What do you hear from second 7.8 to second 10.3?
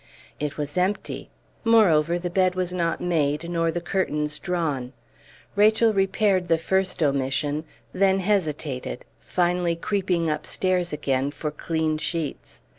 then hesitated, finally creeping